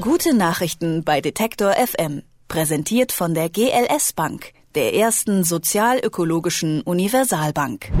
Gute 0.00 0.34
Nachrichten 0.34 1.04
bei 1.04 1.20
Detektor 1.20 1.72
FM. 1.74 2.22
Präsentiert 2.48 3.12
von 3.12 3.34
der 3.34 3.50
GLS 3.50 4.14
Bank, 4.14 4.54
der 4.74 4.94
ersten 4.94 5.44
sozialökologischen 5.44 6.80
Universalbank. 6.80 7.92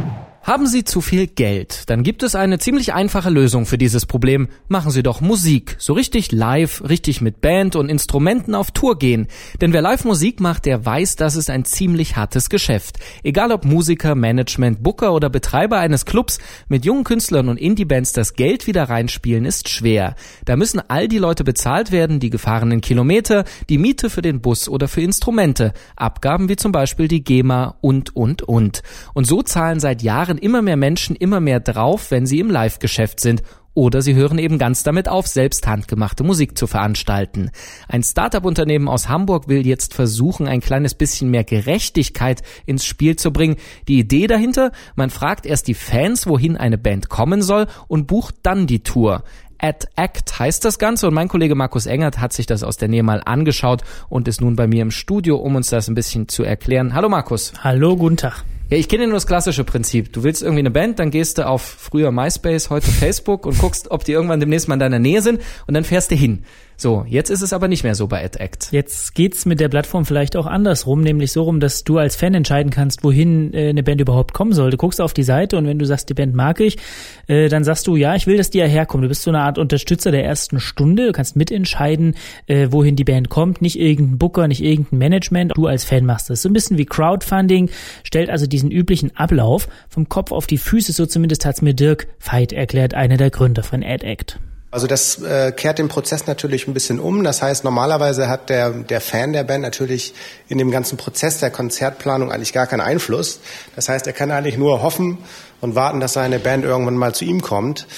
Haben 0.50 0.66
Sie 0.66 0.82
zu 0.82 1.00
viel 1.00 1.28
Geld? 1.28 1.84
Dann 1.86 2.02
gibt 2.02 2.24
es 2.24 2.34
eine 2.34 2.58
ziemlich 2.58 2.92
einfache 2.92 3.30
Lösung 3.30 3.66
für 3.66 3.78
dieses 3.78 4.04
Problem. 4.04 4.48
Machen 4.66 4.90
Sie 4.90 5.04
doch 5.04 5.20
Musik. 5.20 5.76
So 5.78 5.92
richtig 5.92 6.32
live, 6.32 6.82
richtig 6.88 7.20
mit 7.20 7.40
Band 7.40 7.76
und 7.76 7.88
Instrumenten 7.88 8.56
auf 8.56 8.72
Tour 8.72 8.98
gehen. 8.98 9.28
Denn 9.60 9.72
wer 9.72 9.80
live 9.80 10.04
Musik 10.04 10.40
macht, 10.40 10.66
der 10.66 10.84
weiß, 10.84 11.14
das 11.14 11.36
ist 11.36 11.50
ein 11.50 11.64
ziemlich 11.64 12.16
hartes 12.16 12.50
Geschäft. 12.50 12.98
Egal 13.22 13.52
ob 13.52 13.64
Musiker, 13.64 14.16
Management, 14.16 14.82
Booker 14.82 15.12
oder 15.12 15.30
Betreiber 15.30 15.78
eines 15.78 16.04
Clubs, 16.04 16.40
mit 16.66 16.84
jungen 16.84 17.04
Künstlern 17.04 17.48
und 17.48 17.56
Indie-Bands 17.56 18.12
das 18.12 18.34
Geld 18.34 18.66
wieder 18.66 18.88
reinspielen 18.88 19.44
ist 19.44 19.68
schwer. 19.68 20.16
Da 20.46 20.56
müssen 20.56 20.82
all 20.88 21.06
die 21.06 21.18
Leute 21.18 21.44
bezahlt 21.44 21.92
werden, 21.92 22.18
die 22.18 22.28
gefahrenen 22.30 22.80
Kilometer, 22.80 23.44
die 23.68 23.78
Miete 23.78 24.10
für 24.10 24.20
den 24.20 24.40
Bus 24.40 24.68
oder 24.68 24.88
für 24.88 25.00
Instrumente, 25.00 25.74
Abgaben 25.94 26.48
wie 26.48 26.56
zum 26.56 26.72
Beispiel 26.72 27.06
die 27.06 27.22
GEMA 27.22 27.76
und, 27.80 28.16
und, 28.16 28.42
und. 28.42 28.82
Und 29.14 29.28
so 29.28 29.42
zahlen 29.42 29.78
seit 29.78 30.02
Jahren 30.02 30.39
immer 30.40 30.62
mehr 30.62 30.76
Menschen 30.76 31.16
immer 31.16 31.40
mehr 31.40 31.60
drauf, 31.60 32.10
wenn 32.10 32.26
sie 32.26 32.40
im 32.40 32.50
Live-Geschäft 32.50 33.20
sind 33.20 33.42
oder 33.74 34.02
sie 34.02 34.14
hören 34.14 34.38
eben 34.38 34.58
ganz 34.58 34.82
damit 34.82 35.08
auf, 35.08 35.26
selbst 35.26 35.66
handgemachte 35.66 36.24
Musik 36.24 36.58
zu 36.58 36.66
veranstalten. 36.66 37.50
Ein 37.88 38.02
Startup-Unternehmen 38.02 38.88
aus 38.88 39.08
Hamburg 39.08 39.48
will 39.48 39.66
jetzt 39.66 39.94
versuchen, 39.94 40.48
ein 40.48 40.60
kleines 40.60 40.94
bisschen 40.94 41.30
mehr 41.30 41.44
Gerechtigkeit 41.44 42.42
ins 42.66 42.84
Spiel 42.84 43.16
zu 43.16 43.32
bringen. 43.32 43.56
Die 43.86 43.98
Idee 43.98 44.26
dahinter, 44.26 44.72
man 44.96 45.10
fragt 45.10 45.46
erst 45.46 45.68
die 45.68 45.74
Fans, 45.74 46.26
wohin 46.26 46.56
eine 46.56 46.78
Band 46.78 47.08
kommen 47.08 47.42
soll 47.42 47.66
und 47.86 48.06
bucht 48.06 48.36
dann 48.42 48.66
die 48.66 48.82
Tour. 48.82 49.22
At 49.62 49.88
Act 49.94 50.38
heißt 50.38 50.64
das 50.64 50.78
Ganze 50.78 51.06
und 51.06 51.14
mein 51.14 51.28
Kollege 51.28 51.54
Markus 51.54 51.86
Engert 51.86 52.18
hat 52.18 52.32
sich 52.32 52.46
das 52.46 52.62
aus 52.62 52.78
der 52.78 52.88
Nähe 52.88 53.02
mal 53.02 53.22
angeschaut 53.24 53.82
und 54.08 54.26
ist 54.26 54.40
nun 54.40 54.56
bei 54.56 54.66
mir 54.66 54.82
im 54.82 54.90
Studio, 54.90 55.36
um 55.36 55.54
uns 55.54 55.68
das 55.68 55.86
ein 55.88 55.94
bisschen 55.94 56.28
zu 56.28 56.42
erklären. 56.42 56.94
Hallo 56.94 57.10
Markus. 57.10 57.52
Hallo, 57.62 57.94
guten 57.96 58.16
Tag. 58.16 58.44
Ja, 58.70 58.76
ich 58.76 58.88
kenne 58.88 59.06
nur 59.06 59.14
das 59.14 59.26
klassische 59.26 59.64
Prinzip. 59.64 60.12
Du 60.12 60.22
willst 60.22 60.42
irgendwie 60.42 60.60
eine 60.60 60.70
Band, 60.70 61.00
dann 61.00 61.10
gehst 61.10 61.38
du 61.38 61.46
auf 61.46 61.60
früher 61.60 62.12
MySpace, 62.12 62.70
heute 62.70 62.88
Facebook 62.88 63.44
und 63.44 63.58
guckst, 63.58 63.90
ob 63.90 64.04
die 64.04 64.12
irgendwann 64.12 64.38
demnächst 64.38 64.68
mal 64.68 64.74
in 64.74 64.80
deiner 64.80 65.00
Nähe 65.00 65.22
sind 65.22 65.42
und 65.66 65.74
dann 65.74 65.82
fährst 65.82 66.12
du 66.12 66.14
hin. 66.14 66.44
So, 66.80 67.04
jetzt 67.06 67.28
ist 67.28 67.42
es 67.42 67.52
aber 67.52 67.68
nicht 67.68 67.84
mehr 67.84 67.94
so 67.94 68.06
bei 68.06 68.24
AdAct. 68.24 68.72
Jetzt 68.72 69.14
geht's 69.14 69.44
mit 69.44 69.60
der 69.60 69.68
Plattform 69.68 70.06
vielleicht 70.06 70.34
auch 70.34 70.46
andersrum, 70.46 71.02
nämlich 71.02 71.30
so 71.30 71.42
rum, 71.42 71.60
dass 71.60 71.84
du 71.84 71.98
als 71.98 72.16
Fan 72.16 72.32
entscheiden 72.32 72.72
kannst, 72.72 73.04
wohin 73.04 73.52
äh, 73.52 73.68
eine 73.68 73.82
Band 73.82 74.00
überhaupt 74.00 74.32
kommen 74.32 74.54
soll. 74.54 74.70
Du 74.70 74.78
guckst 74.78 74.98
auf 74.98 75.12
die 75.12 75.22
Seite 75.22 75.58
und 75.58 75.66
wenn 75.66 75.78
du 75.78 75.84
sagst, 75.84 76.08
die 76.08 76.14
Band 76.14 76.34
mag 76.34 76.58
ich, 76.58 76.78
äh, 77.26 77.50
dann 77.50 77.64
sagst 77.64 77.86
du, 77.86 77.96
ja, 77.96 78.14
ich 78.14 78.26
will, 78.26 78.38
dass 78.38 78.48
die 78.48 78.60
ja 78.60 78.64
herkommen. 78.64 79.02
Du 79.02 79.08
bist 79.10 79.24
so 79.24 79.30
eine 79.30 79.40
Art 79.40 79.58
Unterstützer 79.58 80.10
der 80.10 80.24
ersten 80.24 80.58
Stunde. 80.58 81.08
Du 81.08 81.12
kannst 81.12 81.36
mitentscheiden, 81.36 82.14
äh, 82.46 82.68
wohin 82.70 82.96
die 82.96 83.04
Band 83.04 83.28
kommt. 83.28 83.60
Nicht 83.60 83.78
irgendein 83.78 84.16
Booker, 84.16 84.48
nicht 84.48 84.64
irgendein 84.64 85.00
Management. 85.00 85.52
Du 85.56 85.66
als 85.66 85.84
Fan 85.84 86.06
machst 86.06 86.30
das. 86.30 86.40
So 86.40 86.48
ein 86.48 86.54
bisschen 86.54 86.78
wie 86.78 86.86
Crowdfunding, 86.86 87.68
stellt 88.04 88.30
also 88.30 88.46
diesen 88.46 88.70
üblichen 88.70 89.14
Ablauf 89.18 89.68
vom 89.90 90.08
Kopf 90.08 90.32
auf 90.32 90.46
die 90.46 90.56
Füße. 90.56 90.94
So 90.94 91.04
zumindest 91.04 91.44
hat's 91.44 91.60
mir 91.60 91.74
Dirk 91.74 92.06
Veit 92.20 92.54
erklärt, 92.54 92.94
einer 92.94 93.18
der 93.18 93.28
Gründer 93.28 93.62
von 93.62 93.84
AdAct. 93.84 94.40
Also 94.72 94.86
das 94.86 95.20
äh, 95.20 95.50
kehrt 95.50 95.78
den 95.78 95.88
Prozess 95.88 96.28
natürlich 96.28 96.68
ein 96.68 96.74
bisschen 96.74 97.00
um. 97.00 97.24
Das 97.24 97.42
heißt, 97.42 97.64
normalerweise 97.64 98.28
hat 98.28 98.50
der, 98.50 98.70
der 98.70 99.00
Fan 99.00 99.32
der 99.32 99.42
Band 99.42 99.62
natürlich 99.62 100.14
in 100.48 100.58
dem 100.58 100.70
ganzen 100.70 100.96
Prozess 100.96 101.38
der 101.38 101.50
Konzertplanung 101.50 102.30
eigentlich 102.30 102.52
gar 102.52 102.68
keinen 102.68 102.80
Einfluss. 102.80 103.40
Das 103.74 103.88
heißt, 103.88 104.06
er 104.06 104.12
kann 104.12 104.30
eigentlich 104.30 104.56
nur 104.56 104.80
hoffen 104.80 105.18
und 105.60 105.74
warten, 105.74 105.98
dass 105.98 106.12
seine 106.12 106.38
Band 106.38 106.64
irgendwann 106.64 106.94
mal 106.96 107.14
zu 107.14 107.24
ihm 107.24 107.42
kommt. 107.42 107.88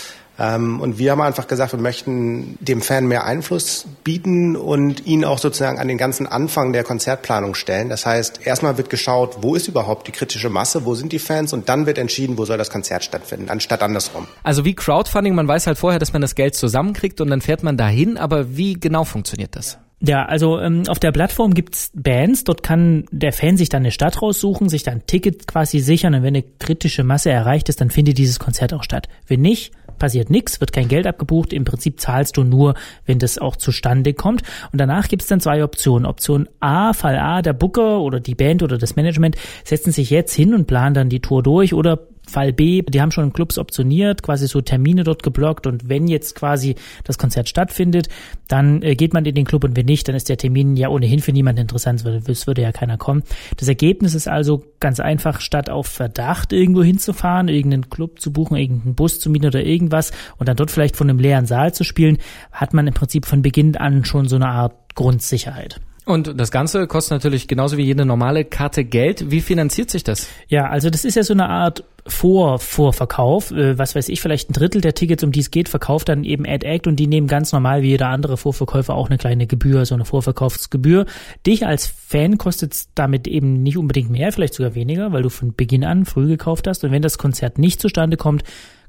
Ähm, 0.42 0.80
und 0.80 0.98
wir 0.98 1.12
haben 1.12 1.20
einfach 1.20 1.46
gesagt, 1.46 1.72
wir 1.72 1.78
möchten 1.78 2.58
dem 2.60 2.82
Fan 2.82 3.06
mehr 3.06 3.24
Einfluss 3.24 3.86
bieten 4.02 4.56
und 4.56 5.06
ihn 5.06 5.24
auch 5.24 5.38
sozusagen 5.38 5.78
an 5.78 5.86
den 5.86 5.98
ganzen 5.98 6.26
Anfang 6.26 6.72
der 6.72 6.82
Konzertplanung 6.82 7.54
stellen. 7.54 7.88
Das 7.88 8.04
heißt, 8.04 8.44
erstmal 8.44 8.76
wird 8.76 8.90
geschaut, 8.90 9.36
wo 9.40 9.54
ist 9.54 9.68
überhaupt 9.68 10.08
die 10.08 10.12
kritische 10.12 10.50
Masse, 10.50 10.84
wo 10.84 10.96
sind 10.96 11.12
die 11.12 11.20
Fans 11.20 11.52
und 11.52 11.68
dann 11.68 11.86
wird 11.86 11.96
entschieden, 11.96 12.38
wo 12.38 12.44
soll 12.44 12.58
das 12.58 12.70
Konzert 12.70 13.04
stattfinden, 13.04 13.50
anstatt 13.50 13.82
andersrum. 13.82 14.26
Also 14.42 14.64
wie 14.64 14.74
Crowdfunding, 14.74 15.34
man 15.36 15.46
weiß 15.46 15.68
halt 15.68 15.78
vorher, 15.78 16.00
dass 16.00 16.12
man 16.12 16.22
das 16.22 16.34
Geld 16.34 16.56
zusammenkriegt 16.56 17.20
und 17.20 17.30
dann 17.30 17.40
fährt 17.40 17.62
man 17.62 17.76
dahin, 17.76 18.18
aber 18.18 18.56
wie 18.56 18.74
genau 18.74 19.04
funktioniert 19.04 19.54
das? 19.54 19.78
Ja, 20.04 20.24
also 20.24 20.58
ähm, 20.58 20.82
auf 20.88 20.98
der 20.98 21.12
Plattform 21.12 21.54
gibt's 21.54 21.92
Bands, 21.94 22.42
dort 22.42 22.64
kann 22.64 23.04
der 23.12 23.32
Fan 23.32 23.56
sich 23.56 23.68
dann 23.68 23.82
eine 23.82 23.92
Stadt 23.92 24.20
raussuchen, 24.20 24.68
sich 24.68 24.82
dann 24.82 24.94
ein 24.94 25.06
Ticket 25.06 25.46
quasi 25.46 25.78
sichern 25.78 26.14
und 26.14 26.24
wenn 26.24 26.34
eine 26.34 26.42
kritische 26.42 27.04
Masse 27.04 27.30
erreicht 27.30 27.68
ist, 27.68 27.80
dann 27.80 27.90
findet 27.90 28.18
dieses 28.18 28.40
Konzert 28.40 28.74
auch 28.74 28.82
statt. 28.82 29.08
Wenn 29.28 29.42
nicht, 29.42 29.70
passiert 30.02 30.30
nichts, 30.30 30.60
wird 30.60 30.72
kein 30.72 30.88
Geld 30.88 31.06
abgebucht. 31.06 31.52
Im 31.52 31.62
Prinzip 31.62 32.00
zahlst 32.00 32.36
du 32.36 32.42
nur, 32.42 32.74
wenn 33.06 33.20
das 33.20 33.38
auch 33.38 33.54
zustande 33.54 34.14
kommt. 34.14 34.42
Und 34.72 34.80
danach 34.80 35.06
gibt 35.06 35.22
es 35.22 35.28
dann 35.28 35.38
zwei 35.38 35.62
Optionen. 35.62 36.06
Option 36.06 36.48
A, 36.58 36.92
Fall 36.92 37.16
A, 37.18 37.40
der 37.40 37.52
Booker 37.52 38.00
oder 38.00 38.18
die 38.18 38.34
Band 38.34 38.64
oder 38.64 38.78
das 38.78 38.96
Management 38.96 39.36
setzen 39.62 39.92
sich 39.92 40.10
jetzt 40.10 40.34
hin 40.34 40.54
und 40.54 40.66
planen 40.66 40.94
dann 40.94 41.08
die 41.08 41.20
Tour 41.20 41.44
durch 41.44 41.72
oder 41.72 42.00
Fall 42.26 42.52
B, 42.52 42.82
die 42.82 43.00
haben 43.00 43.10
schon 43.10 43.32
Clubs 43.32 43.58
optioniert, 43.58 44.22
quasi 44.22 44.46
so 44.46 44.60
Termine 44.60 45.04
dort 45.04 45.22
geblockt 45.22 45.66
und 45.66 45.88
wenn 45.88 46.06
jetzt 46.08 46.34
quasi 46.34 46.76
das 47.04 47.18
Konzert 47.18 47.48
stattfindet, 47.48 48.08
dann 48.48 48.82
äh, 48.82 48.94
geht 48.94 49.12
man 49.12 49.24
in 49.24 49.34
den 49.34 49.44
Club 49.44 49.64
und 49.64 49.76
wenn 49.76 49.86
nicht, 49.86 50.08
dann 50.08 50.14
ist 50.14 50.28
der 50.28 50.36
Termin 50.36 50.76
ja 50.76 50.88
ohnehin 50.88 51.20
für 51.20 51.32
niemanden 51.32 51.62
interessant, 51.62 52.04
weil 52.04 52.22
es 52.26 52.46
würde 52.46 52.62
ja 52.62 52.72
keiner 52.72 52.96
kommen. 52.96 53.22
Das 53.56 53.68
Ergebnis 53.68 54.14
ist 54.14 54.28
also 54.28 54.64
ganz 54.80 55.00
einfach, 55.00 55.40
statt 55.40 55.68
auf 55.68 55.86
Verdacht 55.86 56.52
irgendwo 56.52 56.82
hinzufahren, 56.82 57.48
irgendeinen 57.48 57.90
Club 57.90 58.20
zu 58.20 58.32
buchen, 58.32 58.56
irgendeinen 58.56 58.94
Bus 58.94 59.20
zu 59.20 59.28
mieten 59.28 59.46
oder 59.46 59.64
irgendwas 59.64 60.12
und 60.38 60.48
dann 60.48 60.56
dort 60.56 60.70
vielleicht 60.70 60.96
von 60.96 61.10
einem 61.10 61.18
leeren 61.18 61.46
Saal 61.46 61.74
zu 61.74 61.84
spielen, 61.84 62.18
hat 62.52 62.72
man 62.72 62.86
im 62.86 62.94
Prinzip 62.94 63.26
von 63.26 63.42
Beginn 63.42 63.76
an 63.76 64.04
schon 64.04 64.28
so 64.28 64.36
eine 64.36 64.48
Art 64.48 64.94
Grundsicherheit. 64.94 65.80
Und 66.12 66.38
das 66.38 66.50
Ganze 66.50 66.86
kostet 66.86 67.12
natürlich 67.12 67.48
genauso 67.48 67.78
wie 67.78 67.84
jede 67.84 68.04
normale 68.04 68.44
Karte 68.44 68.84
Geld. 68.84 69.30
Wie 69.30 69.40
finanziert 69.40 69.90
sich 69.90 70.04
das? 70.04 70.28
Ja, 70.46 70.68
also 70.68 70.90
das 70.90 71.06
ist 71.06 71.14
ja 71.14 71.22
so 71.22 71.32
eine 71.32 71.48
Art 71.48 71.84
vor 72.06 72.58
Vorverkauf, 72.58 73.50
äh, 73.52 73.78
was 73.78 73.94
weiß 73.94 74.08
ich, 74.08 74.20
vielleicht 74.20 74.50
ein 74.50 74.52
Drittel 74.52 74.80
der 74.80 74.94
Tickets, 74.94 75.22
um 75.22 75.32
die 75.32 75.40
es 75.40 75.50
geht, 75.50 75.68
verkauft 75.68 76.08
dann 76.08 76.24
eben 76.24 76.44
AdAct 76.46 76.86
und 76.86 76.96
die 76.96 77.06
nehmen 77.06 77.28
ganz 77.28 77.52
normal 77.52 77.82
wie 77.82 77.88
jeder 77.88 78.08
andere 78.08 78.36
Vorverkäufer 78.36 78.94
auch 78.94 79.08
eine 79.08 79.18
kleine 79.18 79.46
Gebühr, 79.46 79.86
so 79.86 79.94
eine 79.94 80.04
Vorverkaufsgebühr. 80.04 81.06
Dich 81.46 81.66
als 81.66 81.86
Fan 81.86 82.38
kostet 82.38 82.74
es 82.74 82.88
damit 82.94 83.26
eben 83.26 83.62
nicht 83.62 83.78
unbedingt 83.78 84.10
mehr, 84.10 84.32
vielleicht 84.32 84.54
sogar 84.54 84.74
weniger, 84.74 85.12
weil 85.12 85.22
du 85.22 85.30
von 85.30 85.54
Beginn 85.54 85.84
an 85.84 86.04
früh 86.04 86.26
gekauft 86.26 86.66
hast 86.66 86.84
und 86.84 86.90
wenn 86.90 87.02
das 87.02 87.18
Konzert 87.18 87.58
nicht 87.58 87.80
zustande 87.80 88.16
kommt, 88.16 88.42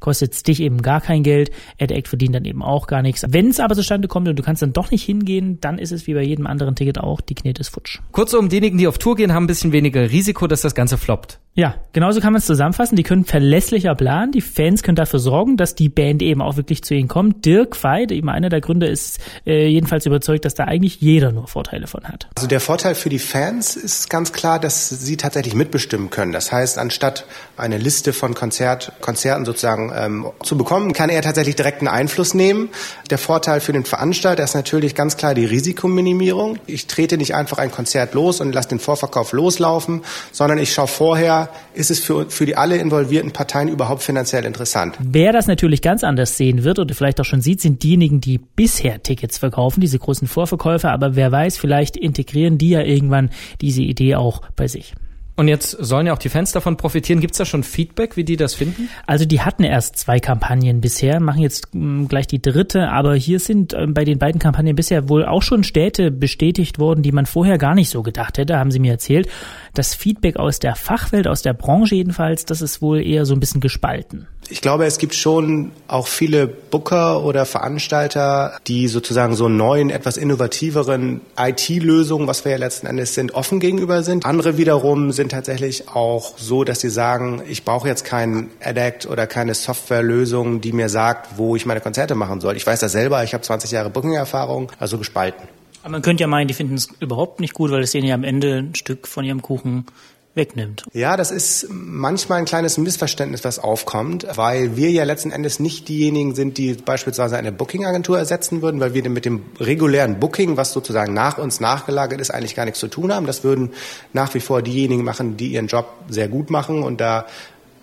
kostet 0.04 0.34
es 0.34 0.44
dich 0.44 0.60
eben 0.60 0.82
gar 0.82 1.00
kein 1.00 1.24
Geld. 1.24 1.50
AdAct 1.80 2.10
verdient 2.10 2.36
dann 2.36 2.44
eben 2.44 2.62
auch 2.62 2.88
gar 2.88 3.02
nichts. 3.02 3.26
Wenn 3.30 3.50
es 3.50 3.62
aber 3.62 3.74
zustande 3.74 4.10
kommt 4.10 4.28
und 4.28 4.38
du 4.38 4.44
kannst 4.44 4.62
dann 4.62 4.74
doch 4.74 4.92
nicht 4.92 5.04
hingehen, 5.04 5.60
dann 5.62 5.80
ist 5.80 5.94
es 5.94 6.08
wie 6.08 6.14
bei 6.14 6.22
jedem 6.22 6.46
anderen 6.46 6.76
Ticket 6.76 7.00
auch, 7.00 7.22
die 7.22 7.36
Knete 7.36 7.62
ist 7.62 7.70
futsch. 7.70 8.00
Kurzum, 8.12 8.50
diejenigen, 8.50 8.78
die 8.78 8.88
auf 8.88 8.98
Tour 8.98 9.16
gehen, 9.16 9.34
haben 9.34 9.46
ein 9.46 9.48
bisschen 9.48 9.72
weniger 9.72 10.12
Risiko, 10.12 10.46
dass 10.46 10.62
das 10.62 10.76
Ganze 10.76 10.98
floppt. 10.98 11.40
Ja, 11.56 11.76
genauso 11.94 12.20
kann 12.20 12.34
man 12.34 12.40
es 12.40 12.48
zusammenfassen. 12.48 12.96
Die 12.96 13.04
können 13.04 13.26
verlässlicher 13.26 13.94
planen. 13.94 14.32
Die 14.32 14.42
Fans 14.42 14.82
können 14.82 14.96
dafür 14.96 15.20
sorgen, 15.20 15.56
dass 15.56 15.76
die 15.76 15.88
Band 15.88 16.24
eben 16.24 16.42
auch 16.42 16.58
wirklich 16.58 16.84
zu 16.84 16.96
ihnen 16.96 17.08
kommt. 17.08 17.46
Dirk 17.46 17.82
Veit, 17.84 18.12
eben 18.12 18.28
einer 18.30 18.50
der 18.50 18.60
Gründer, 18.60 18.90
ist 18.90 19.20
äh, 19.46 19.68
jedenfalls 19.68 20.08
überzeugt, 20.08 20.46
dass 20.46 20.56
da 20.56 20.64
eigentlich 20.64 21.00
jeder 21.00 21.32
nur 21.32 21.48
Vorteile 21.48 21.86
von 21.86 22.06
hat. 22.06 22.28
Also 22.34 22.48
der 22.48 22.60
Vorteil 22.60 22.96
für 22.96 23.10
die 23.10 23.20
Fans 23.20 23.76
ist 23.76 24.10
ganz 24.10 24.34
klar, 24.34 24.60
dass 24.60 24.90
sie 24.90 25.16
tatsächlich 25.16 25.54
mitbestimmen 25.54 26.10
können. 26.10 26.32
Das 26.32 26.52
heißt, 26.52 26.80
anstatt 26.80 27.28
eine 27.56 27.78
Liste 27.78 28.14
von 28.14 28.34
Konzert, 28.34 28.94
Konzerten 29.00 29.46
sozusagen 29.46 29.94
ähm, 29.96 30.26
zu 30.42 30.58
bekommen, 30.58 30.92
kann 30.94 31.12
er 31.12 31.22
tatsächlich 31.22 31.56
direkten 31.56 31.88
Einfluss 31.88 32.34
nehmen. 32.34 32.70
Der 33.12 33.20
Vorteil 33.20 33.60
für 33.60 33.74
den 33.74 33.86
Veranstalter 33.86 34.44
ist 34.44 34.56
natürlich 34.56 34.96
ganz 34.96 35.18
klar 35.18 35.36
die 35.36 35.46
Risikominimierung. 35.46 36.58
Ich 36.66 36.88
trete 36.88 37.18
nicht 37.18 37.36
einfach 37.36 37.60
ein 37.60 37.70
Konzert 37.70 38.16
los 38.16 38.42
und 38.42 38.54
lasse 38.54 38.70
den 38.70 38.80
Vorverkauf 38.80 39.34
loslaufen, 39.34 40.02
sondern 40.32 40.58
ich 40.58 40.74
schaue 40.74 40.88
vorher, 40.88 41.43
ist 41.74 41.92
es 41.92 42.00
für, 42.00 42.30
für 42.30 42.46
die 42.46 42.56
alle 42.56 42.78
involvierten 42.78 43.32
Parteien 43.32 43.68
überhaupt 43.68 44.04
finanziell 44.04 44.46
interessant. 44.46 44.96
Wer 45.00 45.34
das 45.34 45.48
natürlich 45.48 45.82
ganz 45.82 46.04
anders 46.04 46.38
sehen 46.38 46.64
wird 46.64 46.80
oder 46.80 46.94
vielleicht 46.94 47.20
auch 47.20 47.26
schon 47.26 47.42
sieht, 47.42 47.62
sind 47.62 47.84
diejenigen, 47.84 48.22
die 48.22 48.40
bisher 48.40 49.02
Tickets 49.02 49.38
verkaufen, 49.38 49.82
diese 49.82 50.00
großen 50.00 50.28
Vorverkäufer. 50.28 50.92
Aber 50.92 51.16
wer 51.16 51.32
weiß, 51.32 51.58
vielleicht 51.58 51.98
integrieren 51.98 52.58
die 52.58 52.70
ja 52.70 52.82
irgendwann 52.82 53.30
diese 53.62 53.82
Idee 53.82 54.16
auch 54.16 54.42
bei 54.56 54.68
sich. 54.68 54.94
Und 55.36 55.48
jetzt 55.48 55.72
sollen 55.72 56.06
ja 56.06 56.14
auch 56.14 56.20
die 56.20 56.30
Fans 56.30 56.52
davon 56.52 56.78
profitieren. 56.78 57.20
Gibt 57.20 57.34
es 57.34 57.40
da 57.40 57.46
schon 57.46 57.64
Feedback, 57.64 58.18
wie 58.18 58.24
die 58.24 58.38
das 58.38 58.54
finden? 58.54 58.90
Also 59.08 59.26
die 59.26 59.42
hatten 59.42 59.64
erst 59.64 59.98
zwei 59.98 60.20
Kampagnen 60.20 60.80
bisher, 60.80 61.20
machen 61.20 61.42
jetzt 61.42 61.74
mh, 61.74 61.82
hm, 61.82 62.08
gleich 62.08 62.28
die 62.28 62.42
dritte, 62.42 62.90
aber 62.90 63.16
hier 63.16 63.40
sind 63.40 63.74
äh, 63.74 63.88
bei 63.88 64.06
den 64.06 64.20
beiden 64.20 64.40
Kampagnen 64.40 64.76
bisher 64.76 65.10
wohl 65.10 65.26
auch 65.26 65.42
schon 65.42 65.64
Städte 65.64 66.12
bestätigt 66.12 66.78
worden, 66.78 67.02
die 67.02 67.12
man 67.12 67.26
vorher 67.26 67.58
gar 67.58 67.74
nicht 67.74 67.90
so 67.90 68.04
gedacht 68.04 68.38
hätte, 68.38 68.58
haben 68.58 68.70
sie 68.70 68.80
mir 68.80 68.92
erzählt. 68.92 69.28
Das 69.74 69.96
Feedback 69.96 70.38
aus 70.38 70.60
der 70.60 70.76
Fachwelt, 70.76 71.28
aus 71.28 71.42
der 71.42 71.54
Branche 71.54 71.96
jedenfalls, 71.96 72.46
das 72.46 72.62
ist 72.62 72.84
wohl 72.84 73.02
eher 73.02 73.26
so 73.26 73.34
ein 73.34 73.40
bisschen 73.40 73.62
gespalten. 73.62 74.28
Ich 74.50 74.62
glaube, 74.62 74.86
es 74.86 74.98
gibt 74.98 75.16
schon 75.16 75.72
auch 75.88 76.08
viele 76.08 76.48
Booker 76.48 77.24
oder 77.24 77.46
Veranstalter, 77.46 78.60
die 78.68 78.88
sozusagen 78.88 79.36
so 79.36 79.48
neuen, 79.48 79.90
etwas 79.90 80.18
innovativeren 80.18 81.22
IT-Lösungen, 81.38 82.28
was 82.28 82.44
wir 82.44 82.52
ja 82.52 82.58
letzten 82.58 82.88
Endes 82.88 83.14
sind, 83.14 83.34
offen 83.34 83.60
gegenüber 83.60 84.04
sind. 84.04 84.26
Andere 84.26 84.58
wiederum 84.58 85.12
sind 85.12 85.23
tatsächlich 85.30 85.90
auch 85.90 86.38
so, 86.38 86.64
dass 86.64 86.80
sie 86.80 86.90
sagen, 86.90 87.42
ich 87.48 87.64
brauche 87.64 87.88
jetzt 87.88 88.06
keinen 88.06 88.52
Adact 88.64 89.06
oder 89.06 89.28
keine 89.28 89.54
Softwarelösung, 89.54 90.62
die 90.62 90.72
mir 90.72 90.90
sagt, 90.90 91.38
wo 91.38 91.56
ich 91.56 91.66
meine 91.66 91.82
Konzerte 91.82 92.16
machen 92.16 92.42
soll. 92.42 92.56
Ich 92.56 92.66
weiß 92.66 92.80
das 92.80 92.92
selber, 92.92 93.24
ich 93.24 93.34
habe 93.34 93.44
20 93.44 93.72
Jahre 93.72 93.90
Booking-Erfahrung, 93.90 94.72
also 94.80 94.98
gespalten. 94.98 95.48
Aber 95.82 95.92
man 95.92 96.02
könnte 96.02 96.22
ja 96.22 96.28
meinen, 96.28 96.48
die 96.48 96.54
finden 96.54 96.76
es 96.76 96.88
überhaupt 97.00 97.40
nicht 97.40 97.54
gut, 97.54 97.72
weil 97.72 97.84
es 97.84 97.92
denen 97.92 98.08
ja 98.08 98.16
am 98.16 98.24
Ende 98.24 98.60
ein 98.60 98.76
Stück 98.76 99.08
von 99.08 99.26
ihrem 99.26 99.42
Kuchen 99.42 99.86
wegnimmt. 100.36 100.84
Ja, 100.94 101.16
das 101.16 101.30
ist 101.30 101.68
manchmal 101.70 102.40
ein 102.40 102.46
kleines 102.46 102.78
Missverständnis, 102.78 103.44
was 103.44 103.60
aufkommt, 103.60 104.26
weil 104.36 104.76
wir 104.76 104.90
ja 104.90 105.04
letzten 105.04 105.32
Endes 105.32 105.60
nicht 105.60 105.88
diejenigen 105.88 106.34
sind, 106.34 106.58
die 106.58 106.74
beispielsweise 106.74 107.38
eine 107.38 107.52
Booking-Agentur 107.52 108.18
ersetzen 108.18 108.62
würden, 108.62 108.80
weil 108.80 108.94
wir 108.94 109.08
mit 109.10 109.26
dem 109.26 109.44
regulären 109.60 110.20
Booking, 110.20 110.58
was 110.58 110.74
sozusagen 110.74 111.14
nach 111.14 111.38
uns 111.38 111.60
nachgelagert 111.60 112.20
ist, 112.20 112.32
eigentlich 112.32 112.56
gar 112.56 112.66
nichts 112.66 112.80
zu 112.80 112.88
tun 112.88 113.14
haben. 113.14 113.28
Das 113.28 113.44
würden 113.44 113.72
nach 114.14 114.34
wie 114.34 114.40
vor 114.40 114.62
diejenigen 114.64 115.04
machen, 115.04 115.38
die 115.38 115.50
ihren 115.50 115.68
Job 115.68 115.94
sehr 116.10 116.28
gut 116.28 116.50
machen 116.50 116.82
und 116.82 117.00
da 117.00 117.28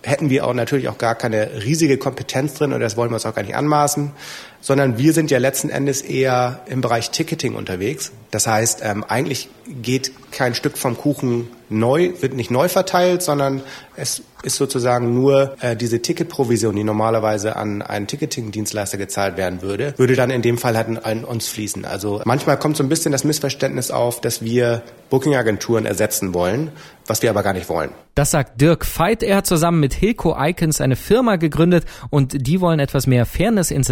hätten 0.03 0.29
wir 0.29 0.47
auch 0.47 0.53
natürlich 0.53 0.89
auch 0.89 0.97
gar 0.97 1.15
keine 1.15 1.63
riesige 1.63 1.97
Kompetenz 1.97 2.55
drin 2.55 2.73
und 2.73 2.79
das 2.79 2.97
wollen 2.97 3.11
wir 3.11 3.15
uns 3.15 3.25
auch 3.25 3.35
gar 3.35 3.43
nicht 3.43 3.55
anmaßen, 3.55 4.11
sondern 4.61 4.97
wir 4.97 5.13
sind 5.13 5.31
ja 5.31 5.39
letzten 5.39 5.69
Endes 5.69 6.01
eher 6.01 6.61
im 6.67 6.81
Bereich 6.81 7.11
Ticketing 7.11 7.55
unterwegs. 7.55 8.11
Das 8.31 8.47
heißt, 8.47 8.81
ähm, 8.83 9.03
eigentlich 9.03 9.49
geht 9.81 10.11
kein 10.31 10.55
Stück 10.55 10.77
vom 10.77 10.97
Kuchen 10.97 11.49
neu, 11.69 12.11
wird 12.21 12.33
nicht 12.33 12.51
neu 12.51 12.67
verteilt, 12.67 13.21
sondern 13.21 13.61
es 13.95 14.21
ist 14.43 14.55
sozusagen 14.55 15.13
nur 15.13 15.55
äh, 15.61 15.75
diese 15.75 16.01
Ticketprovision, 16.01 16.75
die 16.75 16.83
normalerweise 16.83 17.55
an 17.55 17.81
einen 17.81 18.07
Ticketing-Dienstleister 18.07 18.97
gezahlt 18.97 19.37
werden 19.37 19.61
würde, 19.61 19.93
würde 19.97 20.15
dann 20.15 20.29
in 20.29 20.41
dem 20.41 20.57
Fall 20.57 20.77
halt 20.77 21.05
an 21.05 21.23
uns 21.23 21.47
fließen. 21.47 21.85
Also 21.85 22.21
manchmal 22.25 22.57
kommt 22.57 22.77
so 22.77 22.83
ein 22.83 22.89
bisschen 22.89 23.11
das 23.11 23.23
Missverständnis 23.23 23.91
auf, 23.91 24.21
dass 24.21 24.43
wir 24.43 24.81
Booking-Agenturen 25.09 25.85
ersetzen 25.85 26.33
wollen, 26.33 26.71
was 27.05 27.21
wir 27.21 27.29
aber 27.29 27.43
gar 27.43 27.53
nicht 27.53 27.69
wollen. 27.69 27.91
Das 28.15 28.31
sagt 28.31 28.59
Dirk 28.59 28.85
Veit. 28.97 29.23
Er 29.23 29.37
hat 29.37 29.47
zusammen 29.47 29.79
mit 29.79 29.93
Hilco 29.93 30.35
Icons 30.37 30.81
eine 30.81 30.95
Firma 30.95 31.37
gegründet 31.37 31.85
und 32.09 32.47
die 32.47 32.59
wollen 32.59 32.79
etwas 32.79 33.07
mehr 33.07 33.25
Fairness 33.25 33.71
ins 33.71 33.89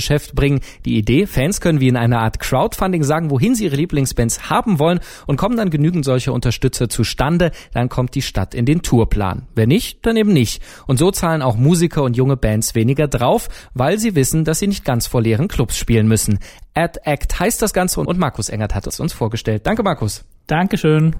Live-Musikgeschäft 0.00 0.34
bringen. 0.34 0.60
Die 0.84 0.96
Idee, 0.96 1.26
Fans 1.26 1.60
können 1.60 1.80
wie 1.80 1.88
in 1.88 1.96
einer 1.96 2.20
Art 2.20 2.40
Crowdfunding 2.40 3.04
sagen, 3.04 3.30
wohin 3.30 3.54
sie 3.54 3.64
ihre 3.64 3.76
Lieblingsbands 3.76 4.50
haben 4.50 4.78
wollen 4.78 5.00
und 5.26 5.36
kommen 5.36 5.56
dann 5.56 5.70
genügend 5.70 6.04
solcher 6.04 6.32
Unterstützer 6.32 6.88
zustande, 6.88 7.52
dann 7.72 7.88
kommt 7.88 8.14
die 8.14 8.22
Stadt 8.22 8.54
in 8.54 8.66
den 8.66 8.82
Tourplan. 8.82 9.46
Wenn 9.54 9.68
nicht, 9.68 10.04
dann 10.06 10.16
eben 10.16 10.32
nicht. 10.32 10.62
Und 10.86 10.98
so 10.98 11.10
zahlen 11.10 11.42
auch 11.42 11.56
Musiker 11.56 12.02
und 12.02 12.16
junge 12.16 12.36
Bands 12.36 12.74
weniger 12.74 13.08
drauf, 13.08 13.48
weil 13.74 13.98
sie 13.98 14.14
wissen, 14.14 14.44
dass 14.44 14.58
sie 14.58 14.66
nicht 14.66 14.84
ganz 14.84 15.06
vor 15.06 15.22
leeren 15.22 15.48
Clubs 15.48 15.76
spielen 15.76 16.08
müssen. 16.08 16.38
Ad 16.74 17.00
Act 17.04 17.38
heißt 17.38 17.60
das 17.60 17.72
Ganze 17.72 18.00
und 18.00 18.18
Markus 18.18 18.48
Engert 18.48 18.74
hat 18.74 18.86
es 18.86 19.00
uns 19.00 19.12
vorgestellt. 19.12 19.66
Danke, 19.66 19.82
Markus. 19.82 20.24
Dankeschön. 20.46 21.16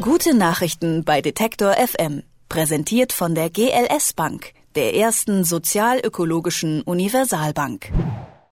Gute 0.00 0.36
Nachrichten 0.36 1.04
bei 1.04 1.22
Detektor 1.22 1.72
FM. 1.72 2.22
Präsentiert 2.48 3.12
von 3.12 3.34
der 3.34 3.50
GLS 3.50 4.12
Bank, 4.12 4.52
der 4.76 4.94
ersten 4.94 5.44
sozialökologischen 5.44 6.82
Universalbank. 6.82 7.90